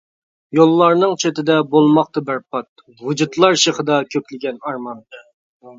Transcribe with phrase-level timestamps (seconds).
[0.59, 5.07] يوللارنىڭ چېتىدە بولماقتا بەربات، ۋۇجۇدلار شېخىدا كۆكلىگەن ئارمان.